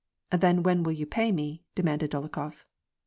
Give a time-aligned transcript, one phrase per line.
[0.31, 2.65] "Then when will you pay me?" demanded Dolokhof.